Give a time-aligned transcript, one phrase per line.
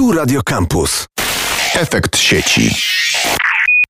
[0.00, 1.06] Tu Radio Campus.
[1.74, 2.70] Efekt sieci.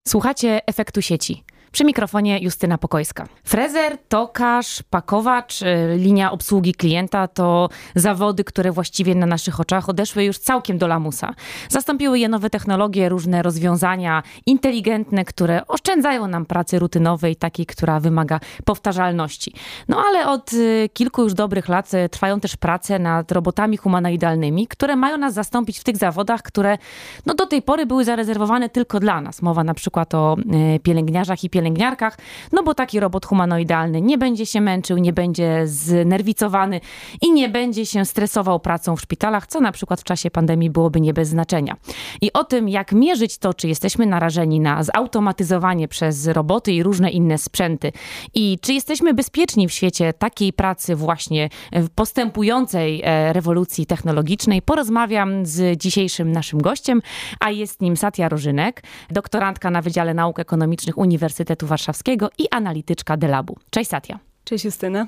[0.08, 1.42] Słuchacie efektu sieci.
[1.73, 3.29] Przy mikrofonie Justyna Pokojska.
[3.45, 10.25] Frezer, tokarz, pakowacz, y, linia obsługi klienta to zawody, które właściwie na naszych oczach odeszły
[10.25, 11.35] już całkiem do lamusa.
[11.69, 18.41] Zastąpiły je nowe technologie, różne rozwiązania inteligentne, które oszczędzają nam pracy rutynowej, takiej, która wymaga
[18.64, 19.52] powtarzalności.
[19.89, 24.66] No ale od y, kilku już dobrych lat y, trwają też prace nad robotami humanoidalnymi,
[24.66, 26.79] które mają nas zastąpić w tych zawodach, które
[27.27, 29.43] no, do tej pory były zarezerwowane tylko dla nas.
[29.43, 30.37] Mowa na przykład o
[30.82, 32.19] pielęgniarzach i pielęgniarzach pielęgniarkach,
[32.52, 36.80] no bo taki robot humanoidalny nie będzie się męczył, nie będzie znerwicowany
[37.23, 41.01] i nie będzie się stresował pracą w szpitalach, co na przykład w czasie pandemii byłoby
[41.01, 41.77] nie bez znaczenia.
[42.20, 47.10] I o tym, jak mierzyć to, czy jesteśmy narażeni na zautomatyzowanie przez roboty i różne
[47.10, 47.92] inne sprzęty
[48.34, 51.48] i czy jesteśmy bezpieczni w świecie takiej pracy właśnie
[51.95, 57.02] postępującej e, rewolucji technologicznej, porozmawiam z dzisiejszym naszym gościem,
[57.40, 63.16] a jest nim Satya Rożynek, doktorantka na Wydziale Nauk Ekonomicznych Uniwersytetu Uniwersytetu Warszawskiego i analityczka
[63.16, 63.56] Delabu.
[63.70, 64.30] Cześć Satia.
[64.51, 65.06] Cześć Justyna.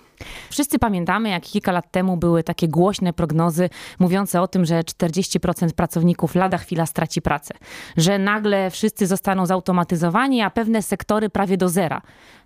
[0.51, 5.73] Wszyscy pamiętamy, jak kilka lat temu były takie głośne prognozy mówiące o tym, że 40%
[5.73, 7.55] pracowników lada chwila straci pracę,
[7.97, 12.03] że nagle wszyscy zostaną zautomatyzowani, a pewne sektory prawie do zera.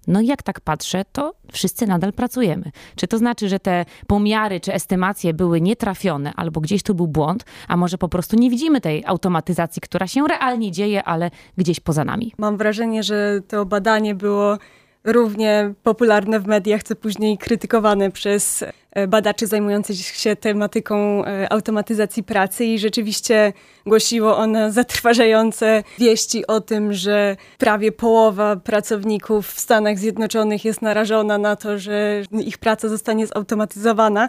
[0.06, 2.70] No i jak tak patrzę, to wszyscy nadal pracujemy.
[2.97, 7.44] Czy to znaczy, że te pomiary czy estymacje były nietrafione, albo gdzieś tu był błąd,
[7.69, 12.05] a może po prostu nie widzimy tej automatyzacji, która się realnie dzieje, ale gdzieś poza
[12.05, 12.33] nami?
[12.39, 14.58] Mam wrażenie, że to badanie było
[15.06, 22.22] równie popularne w mediach, co później krytykowane przez e, badaczy zajmujących się tematyką e, automatyzacji
[22.22, 22.64] pracy.
[22.64, 23.52] I rzeczywiście
[23.86, 31.38] głosiło ono zatrważające wieści o tym, że prawie połowa pracowników w Stanach Zjednoczonych jest narażona
[31.38, 34.28] na to, że ich praca zostanie zautomatyzowana.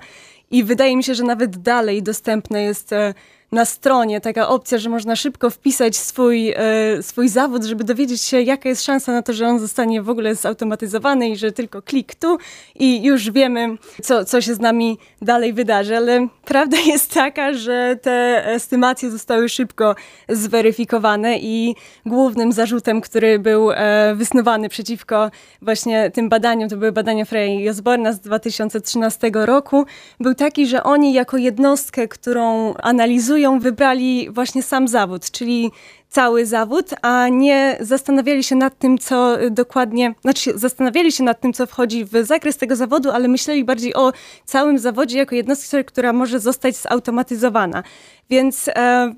[0.51, 3.13] I wydaje mi się, że nawet dalej dostępne jest e,
[3.51, 8.41] na stronie taka opcja, że można szybko wpisać swój, e, swój zawód, żeby dowiedzieć się,
[8.41, 12.15] jaka jest szansa na to, że on zostanie w ogóle zautomatyzowany i że tylko klik
[12.15, 12.37] tu
[12.75, 15.97] i już wiemy, co, co się z nami dalej wydarzy.
[15.97, 19.95] Ale prawda jest taka, że te estymacje zostały szybko
[20.29, 27.25] zweryfikowane i głównym zarzutem, który był e, wysnuwany przeciwko właśnie tym badaniom, to były badania
[27.25, 29.85] Frey i Osborna z 2013 roku,
[30.19, 35.71] był taki, że oni jako jednostkę, którą analizują, ją wybrali właśnie sam zawód, czyli
[36.09, 41.53] cały zawód, a nie zastanawiali się nad tym, co dokładnie, znaczy zastanawiali się nad tym,
[41.53, 44.13] co wchodzi w zakres tego zawodu, ale myśleli bardziej o
[44.45, 47.83] całym zawodzie jako jednostce, która może zostać zautomatyzowana.
[48.29, 49.13] Więc e,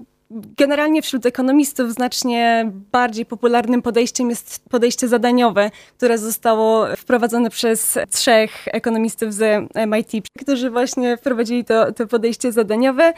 [0.57, 8.67] Generalnie wśród ekonomistów znacznie bardziej popularnym podejściem jest podejście zadaniowe, które zostało wprowadzone przez trzech
[8.67, 13.13] ekonomistów z MIT, którzy właśnie wprowadzili to, to podejście zadaniowe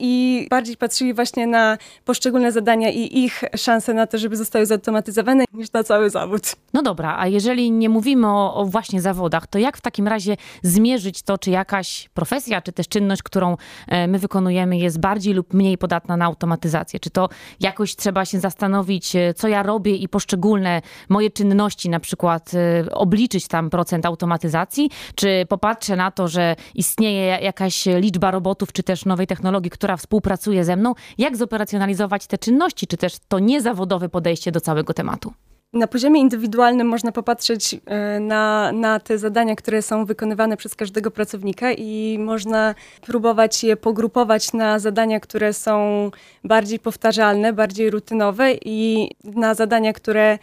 [0.00, 5.44] i bardziej patrzyli właśnie na poszczególne zadania i ich szanse na to, żeby zostały zautomatyzowane,
[5.52, 6.42] niż na cały zawód.
[6.74, 10.36] No dobra, a jeżeli nie mówimy o, o, właśnie zawodach, to jak w takim razie
[10.62, 13.56] zmierzyć to, czy jakaś profesja, czy też czynność, którą
[13.88, 17.00] e, my wykonujemy, jest bardziej lub mniej podatna na automatyzację?
[17.00, 17.28] Czy to
[17.60, 22.90] jakoś trzeba się zastanowić, e, co ja robię i poszczególne moje czynności, na przykład e,
[22.94, 24.90] obliczyć tam procent automatyzacji?
[25.14, 29.96] Czy popatrzę na to, że istnieje jakaś liczba robotów, czy też nowej technologii, technologii, która
[29.96, 35.32] współpracuje ze mną, jak zoperacjonalizować te czynności, czy też to niezawodowe podejście do całego tematu?
[35.72, 41.10] Na poziomie indywidualnym można popatrzeć e, na, na te zadania, które są wykonywane przez każdego
[41.10, 46.10] pracownika i można próbować je pogrupować na zadania, które są
[46.44, 50.38] bardziej powtarzalne, bardziej rutynowe i na zadania, które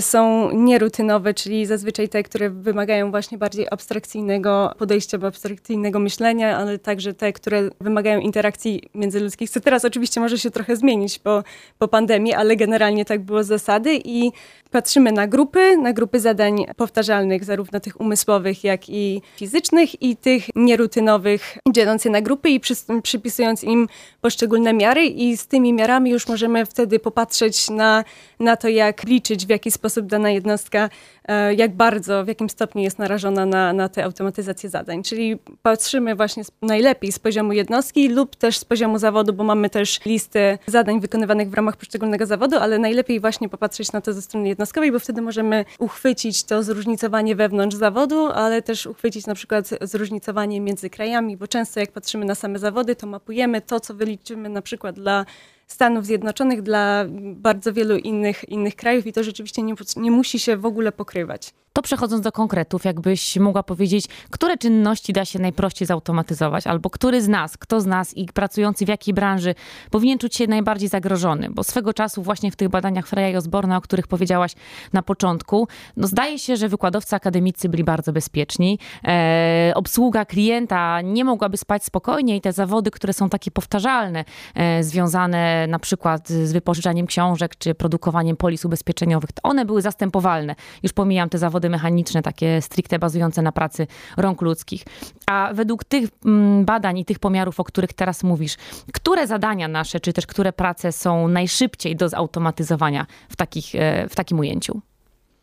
[0.00, 7.14] są nierutynowe, czyli zazwyczaj te, które wymagają właśnie bardziej abstrakcyjnego podejścia, abstrakcyjnego myślenia, ale także
[7.14, 11.44] te, które wymagają interakcji międzyludzkich, co teraz oczywiście może się trochę zmienić po,
[11.78, 14.32] po pandemii, ale generalnie tak było z zasady i
[14.70, 20.44] patrzymy na grupy, na grupy zadań powtarzalnych, zarówno tych umysłowych, jak i fizycznych i tych
[20.56, 23.88] nierutynowych, dzieląc je na grupy i przy, przypisując im
[24.20, 28.04] poszczególne miary i z tymi miarami już możemy wtedy popatrzeć na,
[28.40, 30.90] na to, jak liczyć, w jaki sposób dana jednostka,
[31.24, 35.02] e, jak bardzo, w jakim stopniu jest narażona na, na tę automatyzację zadań.
[35.02, 40.00] Czyli patrzymy właśnie najlepiej z poziomu jednostki lub też z poziomu zawodu, bo mamy też
[40.06, 44.48] listę zadań wykonywanych w ramach poszczególnego zawodu, ale najlepiej właśnie popatrzeć na to ze strony
[44.48, 50.60] jednostkowej, bo wtedy możemy uchwycić to zróżnicowanie wewnątrz zawodu, ale też uchwycić na przykład zróżnicowanie
[50.60, 54.62] między krajami, bo często jak patrzymy na same zawody, to mapujemy to, co wyliczymy na
[54.62, 55.26] przykład dla
[55.72, 57.04] Stanów Zjednoczonych dla
[57.34, 61.54] bardzo wielu innych, innych krajów i to rzeczywiście nie, nie musi się w ogóle pokrywać.
[61.72, 67.22] To przechodząc do konkretów, jakbyś mogła powiedzieć, które czynności da się najprościej zautomatyzować, albo który
[67.22, 69.54] z nas, kto z nas i pracujący w jakiej branży
[69.90, 73.76] powinien czuć się najbardziej zagrożony, bo swego czasu właśnie w tych badaniach Freya i Osborna,
[73.76, 74.52] o których powiedziałaś
[74.92, 81.24] na początku, no zdaje się, że wykładowcy akademicy byli bardzo bezpieczni, e, obsługa klienta nie
[81.24, 86.52] mogłaby spać spokojnie i te zawody, które są takie powtarzalne, e, związane na przykład z
[86.52, 90.54] wypożyczaniem książek czy produkowaniem polis ubezpieczeniowych, one były zastępowalne.
[90.82, 93.86] Już pomijam te zawody mechaniczne, takie stricte bazujące na pracy
[94.16, 94.84] rąk ludzkich.
[95.26, 98.56] A według tych mm, badań i tych pomiarów, o których teraz mówisz,
[98.92, 104.14] które zadania nasze, czy też które prace są najszybciej do zautomatyzowania w, takich, e, w
[104.14, 104.80] takim ujęciu?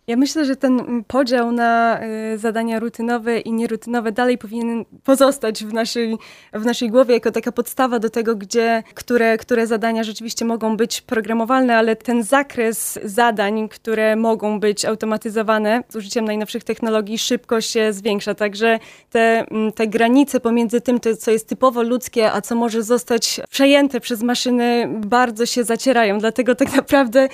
[0.10, 2.00] Ja myślę, że ten podział na
[2.34, 6.18] y, zadania rutynowe i nierutynowe dalej powinien pozostać w naszej,
[6.54, 11.02] w naszej głowie jako taka podstawa do tego, gdzie, które, które zadania rzeczywiście mogą być
[11.02, 17.94] programowalne, ale ten zakres zadań, które mogą być automatyzowane z użyciem najnowszych technologii, szybko się
[17.94, 18.36] zwiększa.
[18.36, 18.80] Także
[19.10, 19.46] te,
[19.76, 24.88] te granice pomiędzy tym, co jest typowo ludzkie, a co może zostać przejęte przez maszyny,
[25.06, 26.20] bardzo się zacierają.
[26.20, 27.30] Dlatego tak naprawdę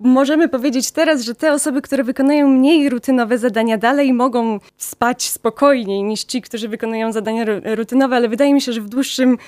[0.00, 6.02] możemy powiedzieć teraz, że te osoby, które wykonują mniej rutynowe zadania, dalej mogą spać spokojniej
[6.02, 9.38] niż ci, którzy wykonują zadania rutynowe, ale wydaje mi się, że w dłuższym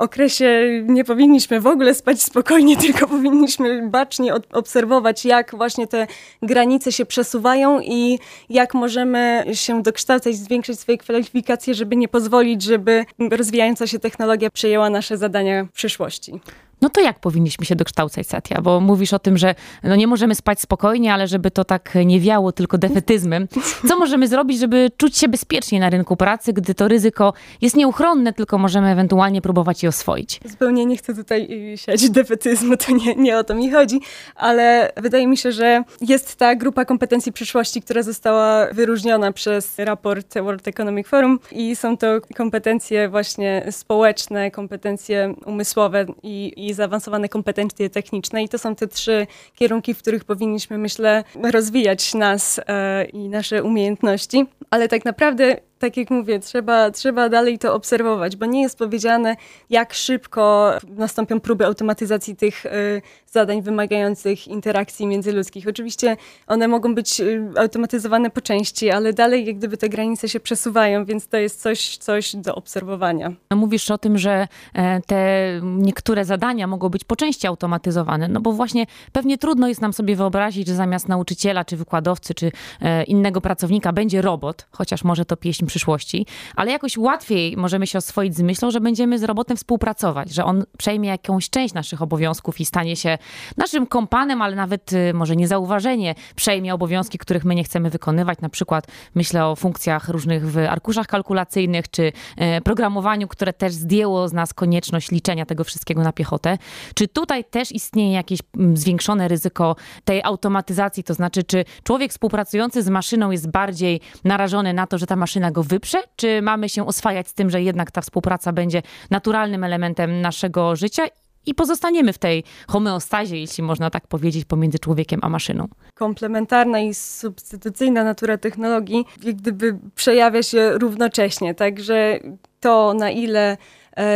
[0.00, 6.06] okresie nie powinniśmy w ogóle spać spokojnie, tylko powinniśmy bacznie obserwować, jak właśnie te
[6.42, 8.18] granice się przesuwają i
[8.48, 14.90] jak możemy się dokształcać, zwiększyć swoje kwalifikacje, żeby nie pozwolić, żeby rozwijająca się technologia przejęła
[14.90, 16.40] nasze zadania w przyszłości.
[16.82, 18.54] No to jak powinniśmy się dokształcać, Satya?
[18.62, 22.20] Bo mówisz o tym, że no nie możemy spać spokojnie, ale żeby to tak nie
[22.20, 23.48] wiało tylko defetyzmem.
[23.88, 28.32] Co możemy zrobić, żeby czuć się bezpiecznie na rynku pracy, gdy to ryzyko jest nieuchronne,
[28.32, 30.40] tylko możemy ewentualnie próbować je oswoić?
[30.44, 34.00] Zupełnie nie chcę tutaj y, siać defetyzmu, to nie, nie o to mi chodzi,
[34.34, 40.34] ale wydaje mi się, że jest ta grupa kompetencji przyszłości, która została wyróżniona przez raport
[40.34, 42.06] World Economic Forum i są to
[42.36, 48.42] kompetencje właśnie społeczne, kompetencje umysłowe i, i zaawansowane kompetencje techniczne.
[48.42, 53.62] I to są te trzy kierunki, w których powinniśmy, myślę, rozwijać nas e, i nasze
[53.62, 54.46] umiejętności.
[54.70, 59.36] Ale tak naprawdę tak jak mówię, trzeba, trzeba dalej to obserwować, bo nie jest powiedziane,
[59.70, 65.68] jak szybko nastąpią próby automatyzacji tych y, zadań wymagających interakcji międzyludzkich.
[65.68, 66.16] Oczywiście
[66.46, 71.04] one mogą być y, automatyzowane po części, ale dalej jak gdyby te granice się przesuwają,
[71.04, 73.32] więc to jest coś, coś do obserwowania.
[73.54, 78.52] Mówisz o tym, że e, te niektóre zadania mogą być po części automatyzowane, no bo
[78.52, 83.40] właśnie pewnie trudno jest nam sobie wyobrazić, że zamiast nauczyciela, czy wykładowcy, czy e, innego
[83.40, 86.26] pracownika będzie robot, chociaż może to pieśń przyszłości,
[86.56, 90.64] ale jakoś łatwiej możemy się oswoić z myślą, że będziemy z robotem współpracować, że on
[90.78, 93.18] przejmie jakąś część naszych obowiązków i stanie się
[93.56, 98.40] naszym kompanem, ale nawet y, może niezauważenie przejmie obowiązki, których my nie chcemy wykonywać.
[98.40, 104.28] Na przykład myślę o funkcjach różnych w arkuszach kalkulacyjnych, czy e, programowaniu, które też zdjęło
[104.28, 106.58] z nas konieczność liczenia tego wszystkiego na piechotę.
[106.94, 111.04] Czy tutaj też istnieje jakieś mm, zwiększone ryzyko tej automatyzacji?
[111.04, 115.50] To znaczy, czy człowiek współpracujący z maszyną jest bardziej narażony na to, że ta maszyna
[115.50, 120.20] go wyprze, czy mamy się oswajać z tym, że jednak ta współpraca będzie naturalnym elementem
[120.20, 121.02] naszego życia
[121.46, 125.68] i pozostaniemy w tej homeostazie, jeśli można tak powiedzieć, pomiędzy człowiekiem a maszyną.
[125.94, 132.18] Komplementarna i substytucyjna natura technologii jak gdyby przejawia się równocześnie, także
[132.60, 133.56] to na ile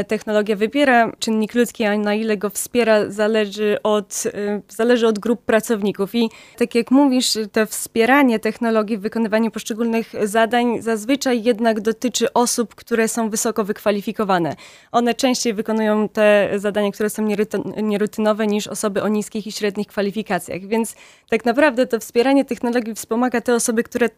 [0.08, 5.44] technologia wybiera czynnik ludzki, a na ile go wspiera, zależy od, e, zależy od grup
[5.44, 6.14] pracowników.
[6.14, 12.74] I tak jak mówisz, to wspieranie technologii w wykonywaniu poszczególnych zadań zazwyczaj jednak dotyczy osób,
[12.74, 14.56] które są wysoko wykwalifikowane.
[14.92, 17.28] One częściej wykonują te zadania, które są
[17.82, 20.60] nierutynowe niż osoby o niskich i średnich kwalifikacjach.
[20.60, 20.94] Więc
[21.28, 24.08] tak naprawdę to wspieranie technologii wspomaga te osoby, które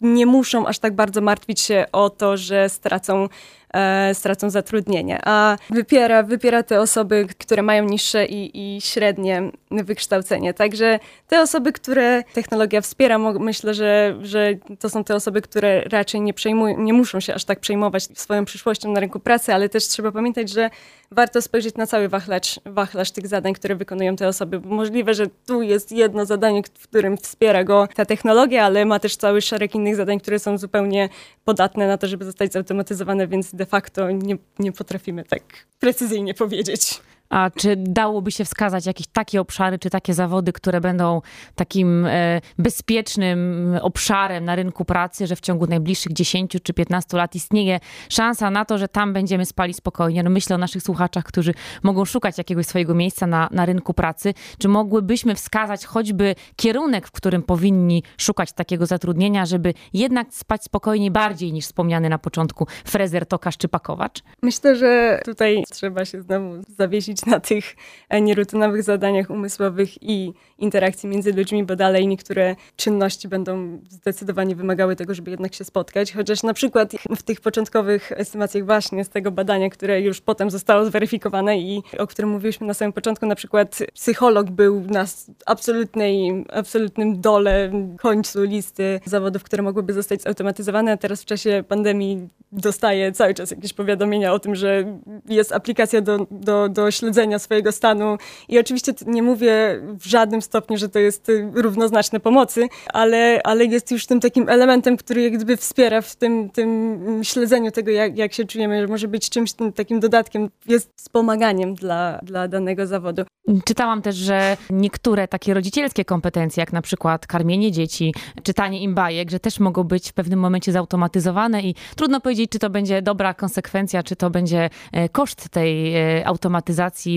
[0.00, 3.28] nie muszą aż tak bardzo martwić się o to, że stracą
[3.74, 10.54] e, stracą zatrudnienie, a wypiera, wypiera te osoby, które mają niższe i, i średnie wykształcenie.
[10.54, 16.20] Także te osoby, które technologia wspiera, myślę, że, że to są te osoby, które raczej
[16.20, 19.88] nie, przejmują, nie muszą się aż tak przejmować swoją przyszłością na rynku pracy, ale też
[19.88, 20.70] trzeba pamiętać, że
[21.10, 24.60] warto spojrzeć na cały wachlarz, wachlarz tych zadań, które wykonują te osoby.
[24.60, 29.16] Możliwe, że tu jest jedno zadanie, w którym wspiera go ta technologia, ale ma też
[29.16, 31.08] cały szereg innych zadań, które są zupełnie
[31.44, 35.42] podatne na to, żeby zostać zautomatyzowane, więc de facto nie, nie potrafimy tak
[35.80, 37.00] precyzyjnie powiedzieć.
[37.28, 41.20] A czy dałoby się wskazać jakieś takie obszary, czy takie zawody, które będą
[41.54, 47.34] takim e, bezpiecznym obszarem na rynku pracy, że w ciągu najbliższych 10 czy 15 lat
[47.34, 50.22] istnieje szansa na to, że tam będziemy spali spokojnie?
[50.22, 54.34] No myślę o naszych słuchaczach, którzy mogą szukać jakiegoś swojego miejsca na, na rynku pracy.
[54.58, 61.10] Czy mogłybyśmy wskazać choćby kierunek, w którym powinni szukać takiego zatrudnienia, żeby jednak spać spokojnie
[61.10, 64.22] bardziej niż wspomniany na początku frezer, tokarz czy pakowacz?
[64.42, 67.76] Myślę, że tutaj trzeba się znowu zawiesić na tych
[68.08, 74.96] e, nierutynowych zadaniach umysłowych i interakcji między ludźmi, bo dalej niektóre czynności będą zdecydowanie wymagały
[74.96, 76.12] tego, żeby jednak się spotkać.
[76.12, 80.84] Chociaż na przykład w tych początkowych estymacjach właśnie z tego badania, które już potem zostało
[80.84, 85.04] zweryfikowane i o którym mówiliśmy na samym początku, na przykład psycholog był na
[85.46, 92.28] absolutnej, absolutnym dole, końcu listy zawodów, które mogłyby zostać zautomatyzowane, a teraz w czasie pandemii
[92.52, 97.03] dostaję cały czas jakieś powiadomienia o tym, że jest aplikacja do, do, do śledzenia
[97.38, 98.18] swojego stanu
[98.48, 103.90] i oczywiście nie mówię w żadnym stopniu, że to jest równoznaczne pomocy, ale, ale jest
[103.90, 108.32] już tym takim elementem, który jak gdyby wspiera w tym, tym śledzeniu tego, jak, jak
[108.32, 113.22] się czujemy, że może być czymś takim dodatkiem, jest wspomaganiem dla, dla danego zawodu.
[113.64, 119.30] Czytałam też, że niektóre takie rodzicielskie kompetencje, jak na przykład karmienie dzieci, czytanie im bajek,
[119.30, 123.34] że też mogą być w pewnym momencie zautomatyzowane i trudno powiedzieć, czy to będzie dobra
[123.34, 126.26] konsekwencja, czy to będzie e, koszt tej e,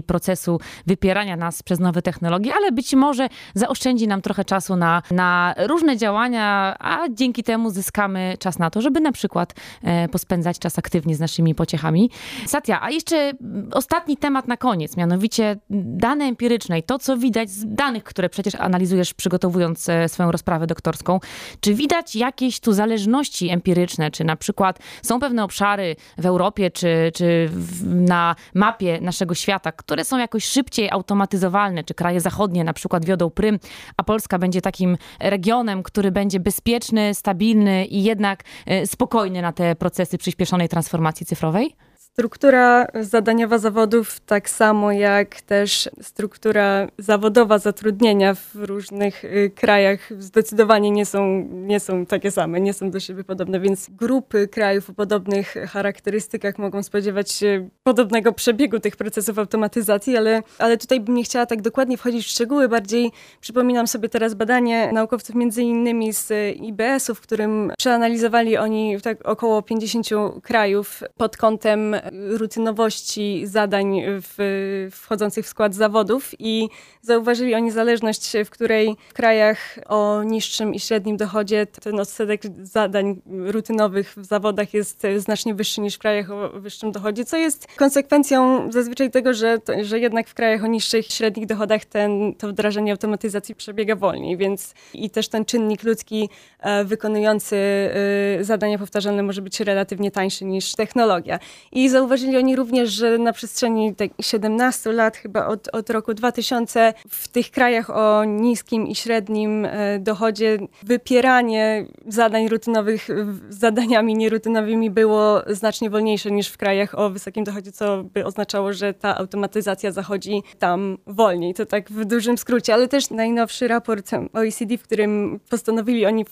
[0.08, 5.56] procesu wypierania nas przez nowe technologie, ale być może zaoszczędzi nam trochę czasu na, na
[5.58, 9.54] różne działania, a dzięki temu zyskamy czas na to, żeby na przykład
[9.84, 12.10] e, pospędzać czas aktywnie z naszymi pociechami.
[12.46, 13.32] Satya, a jeszcze
[13.72, 18.56] ostatni temat na koniec, mianowicie dane empiryczne i to, co widać z danych, które przecież
[18.56, 21.20] analizujesz przygotowując swoją rozprawę doktorską.
[21.60, 27.12] Czy widać jakieś tu zależności empiryczne, czy na przykład są pewne obszary w Europie, czy,
[27.16, 27.50] czy
[27.84, 33.30] na mapie naszego świata, które są jakoś szybciej automatyzowalne, czy kraje zachodnie na przykład wiodą
[33.30, 33.60] prym,
[33.98, 39.76] a Polska będzie takim regionem, który będzie bezpieczny, stabilny i jednak e, spokojny na te
[39.76, 41.76] procesy przyspieszonej transformacji cyfrowej?
[42.20, 50.92] Struktura zadaniowa zawodów, tak samo jak też struktura zawodowa zatrudnienia w różnych y, krajach, zdecydowanie
[50.92, 54.94] nie są, nie są takie same, nie są do siebie podobne, więc grupy krajów o
[54.94, 61.24] podobnych charakterystykach mogą spodziewać się podobnego przebiegu tych procesów automatyzacji, ale, ale tutaj bym nie
[61.24, 62.70] chciała tak dokładnie wchodzić w szczegóły.
[62.70, 69.28] Bardziej przypominam sobie teraz badanie naukowców, między innymi z IBS-u, w którym przeanalizowali oni tak
[69.28, 70.08] około 50
[70.44, 76.70] krajów pod kątem rutynowości zadań w, wchodzących w skład zawodów i
[77.02, 83.22] zauważyli oni zależność, w której w krajach o niższym i średnim dochodzie ten odsetek zadań
[83.26, 88.72] rutynowych w zawodach jest znacznie wyższy niż w krajach o wyższym dochodzie, co jest konsekwencją
[88.72, 92.92] zazwyczaj tego, że, że jednak w krajach o niższych i średnich dochodach ten, to wdrażanie
[92.92, 99.42] automatyzacji przebiega wolniej, więc i też ten czynnik ludzki e, wykonujący e, zadania powtarzalne może
[99.42, 101.40] być relatywnie tańszy niż technologia.
[101.72, 107.27] I zauważyli oni również, że na przestrzeni 17 lat, chyba od, od roku 2000, w
[107.27, 113.08] tych krajach o niskim i średnim e, dochodzie wypieranie zadań rutynowych
[113.50, 118.94] zadaniami nierutynowymi było znacznie wolniejsze niż w krajach o wysokim dochodzie, co by oznaczało, że
[118.94, 121.54] ta automatyzacja zachodzi tam wolniej.
[121.54, 126.25] To tak w dużym skrócie, ale też najnowszy raport OECD, w którym postanowili oni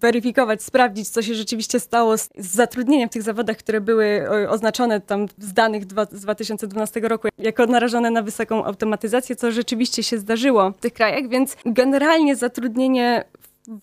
[0.00, 5.00] weryfikować, sprawdzić, co się rzeczywiście stało z, z zatrudnieniem w tych zawodach, które były oznaczone
[5.00, 10.18] tam z danych dwa, z 2012 roku jako narażone na wysoką automatyzację, co rzeczywiście się
[10.18, 13.24] zdarzyło w tych krajach, więc generalnie zatrudnienie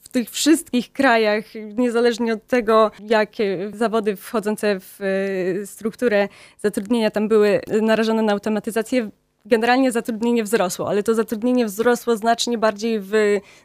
[0.03, 1.45] w tych wszystkich krajach,
[1.77, 6.27] niezależnie od tego, jakie zawody wchodzące w e, strukturę
[6.57, 9.09] zatrudnienia tam były narażone na automatyzację,
[9.45, 13.13] generalnie zatrudnienie wzrosło, ale to zatrudnienie wzrosło znacznie bardziej w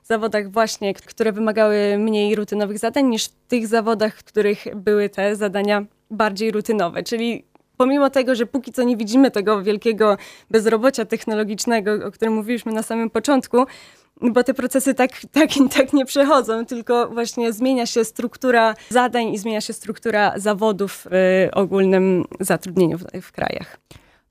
[0.02, 5.36] zawodach właśnie, które wymagały mniej rutynowych zadań, niż w tych zawodach, w których były te
[5.36, 7.02] zadania bardziej rutynowe.
[7.02, 7.44] Czyli
[7.76, 10.16] pomimo tego, że póki co nie widzimy tego wielkiego
[10.50, 13.64] bezrobocia technologicznego, o którym mówiliśmy na samym początku,
[14.20, 19.38] bo te procesy tak, tak, tak nie przechodzą, tylko właśnie zmienia się struktura zadań i
[19.38, 23.78] zmienia się struktura zawodów w ogólnym zatrudnieniu w, w krajach.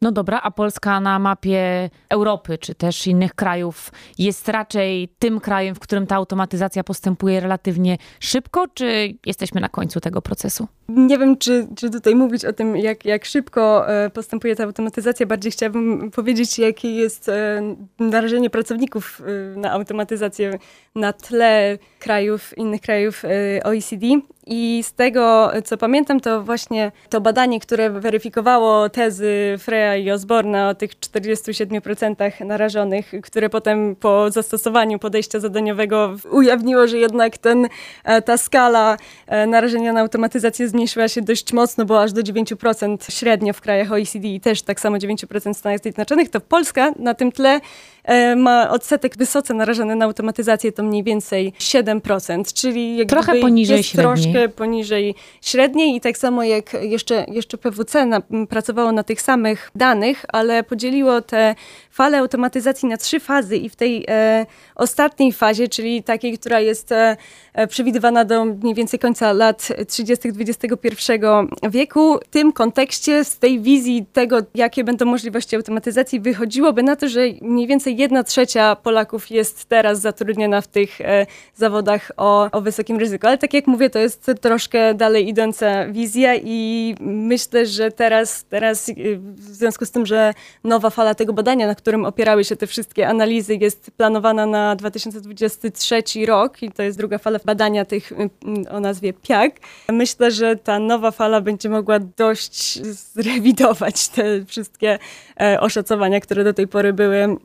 [0.04, 5.76] No dobra, a Polska na mapie Europy czy też innych krajów jest raczej tym krajem,
[5.76, 10.68] w którym ta automatyzacja postępuje relatywnie szybko, czy jesteśmy na końcu tego procesu?
[10.90, 15.26] Nie wiem, czy, czy tutaj mówić o tym, jak, jak szybko e, postępuje ta automatyzacja.
[15.26, 17.62] Bardziej chciałabym powiedzieć, jakie jest e,
[18.00, 19.22] narażenie pracowników
[19.56, 20.60] e, na automatyzację
[20.96, 23.24] na tle krajów, innych krajów
[23.64, 24.06] OECD.
[24.48, 30.70] I z tego, co pamiętam, to właśnie to badanie, które weryfikowało tezy Freya i Osborna
[30.70, 37.68] o tych 47% narażonych, które potem po zastosowaniu podejścia zadaniowego ujawniło, że jednak ten,
[38.04, 38.98] e, ta skala
[39.28, 43.92] e, narażenia na automatyzację zmniejszyła się dość mocno, bo aż do 9% średnio w krajach
[43.92, 47.60] OECD i też tak samo 9% w Stanach Zjednoczonych, to Polska na tym tle
[48.36, 53.90] ma odsetek wysoce narażony na automatyzację to mniej więcej 7%, czyli jakby trochę poniżej jest
[53.90, 54.16] średniej.
[54.16, 59.72] troszkę poniżej średniej i tak samo jak jeszcze, jeszcze PWC na, pracowało na tych samych
[59.76, 61.56] danych, ale podzieliło te
[61.92, 64.46] fale automatyzacji na trzy fazy i w tej e,
[64.76, 67.18] ostatniej fazie, czyli takiej, która jest e,
[67.54, 70.30] e przewidywana do mniej więcej końca lat 30.
[70.40, 71.12] XXI
[71.70, 77.10] wieku, w tym kontekście, z tej wizji tego, jakie będą możliwości automatyzacji, wychodziłoby na to,
[77.10, 82.62] że mniej więcej jedna trzecia Polaków jest teraz zatrudniona w tych e, zawodach o, o
[82.62, 83.28] wysokim ryzyku.
[83.28, 88.90] Ale tak jak mówię, to jest troszkę dalej idąca wizja i myślę, że teraz, teraz
[88.90, 90.34] e, w związku z tym, że
[90.64, 96.04] nowa fala tego badania, na którym opierały się te wszystkie analizy, jest planowana na 2023
[96.26, 98.14] rok i to jest druga fala badania tych
[98.72, 99.60] o nazwie PIAG.
[99.90, 105.00] Myślę, że ta nowa fala będzie mogła dość zrewidować te wszystkie
[105.42, 107.38] e, oszacowania, które do tej pory były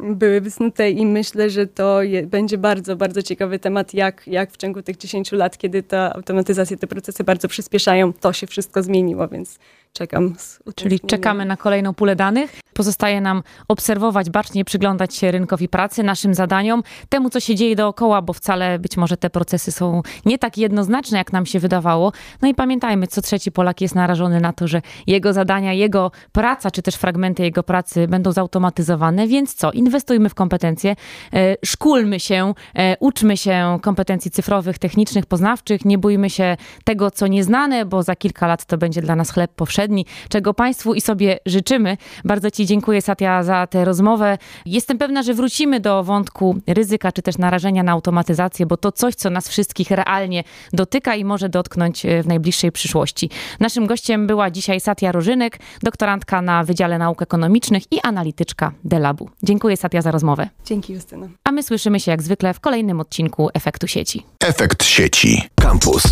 [0.00, 4.56] były wysnute i myślę, że to je, będzie bardzo, bardzo ciekawy temat, jak, jak w
[4.56, 9.28] ciągu tych 10 lat, kiedy ta automatyzacja, te procesy bardzo przyspieszają, to się wszystko zmieniło,
[9.28, 9.58] więc
[9.92, 10.34] czekam.
[10.74, 12.60] Czyli czekamy na kolejną pulę danych.
[12.74, 18.22] Pozostaje nam obserwować bacznie, przyglądać się rynkowi pracy, naszym zadaniom, temu, co się dzieje dookoła,
[18.22, 22.12] bo wcale być może te procesy są nie tak jednoznaczne, jak nam się wydawało.
[22.42, 26.70] No i pamiętajmy, co trzeci Polak jest narażony na to, że jego zadania, jego praca,
[26.70, 29.72] czy też fragmenty jego pracy będą zautomatyzowane, więc co?
[29.72, 30.96] Inwestujmy w kompetencje,
[31.32, 37.26] e, szkulmy się, e, uczmy się kompetencji cyfrowych, technicznych, poznawczych, nie bójmy się tego, co
[37.26, 39.81] nieznane, bo za kilka lat to będzie dla nas chleb powszedni,
[40.28, 41.96] czego Państwu i sobie życzymy.
[42.24, 44.38] Bardzo Ci dziękuję, Satya, za tę rozmowę.
[44.66, 49.14] Jestem pewna, że wrócimy do wątku ryzyka, czy też narażenia na automatyzację, bo to coś,
[49.14, 53.30] co nas wszystkich realnie dotyka i może dotknąć e, w najbliższej przyszłości.
[53.60, 59.30] Naszym gościem była dzisiaj Satya Rożynek, doktorantka na Wydziale Nauk Ekonomicznych i analityczka Delabu.
[59.42, 60.48] Dziękuję, Satya, za rozmowę.
[60.64, 61.28] Dzięki, Justyna.
[61.44, 64.26] A my słyszymy się jak zwykle w kolejnym odcinku Efektu Sieci.
[64.40, 65.42] Efekt sieci.
[65.60, 66.02] Campus.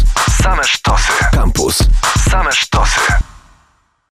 [0.42, 1.12] Same sztosy.
[1.32, 1.78] Campus.
[2.30, 3.39] Same sztosy.